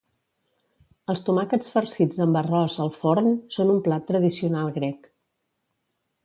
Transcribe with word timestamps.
Els 1.13 1.19
tomàquets 1.27 1.69
farcits 1.75 2.21
amb 2.25 2.39
arròs 2.41 2.77
al 2.87 2.91
forn 3.03 3.29
són 3.59 3.75
un 3.75 3.85
plat 3.89 4.09
tradicional 4.13 4.73
grec. 4.81 5.07